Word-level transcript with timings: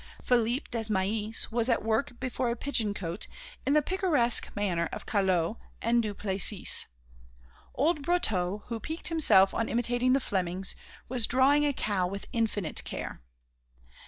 Philippe 0.23 0.65
Desmahis 0.71 1.51
was 1.51 1.69
at 1.69 1.85
work 1.85 2.19
before 2.19 2.49
a 2.49 2.55
pigeon 2.55 2.91
cote 2.91 3.27
in 3.67 3.73
the 3.73 3.83
picaresque 3.83 4.49
manner 4.55 4.89
of 4.91 5.05
Callot 5.05 5.57
and 5.79 6.01
Duplessis. 6.01 6.87
Old 7.75 8.01
Brotteaux 8.01 8.63
who 8.65 8.79
piqued 8.79 9.09
himself 9.09 9.53
on 9.53 9.69
imitating 9.69 10.13
the 10.13 10.19
Flemings, 10.19 10.73
was 11.07 11.27
drawing 11.27 11.67
a 11.67 11.71
cow 11.71 12.07
with 12.07 12.25
infinite 12.33 12.83
care. 12.83 13.21